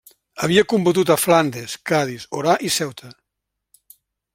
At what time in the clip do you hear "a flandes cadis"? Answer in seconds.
1.15-2.27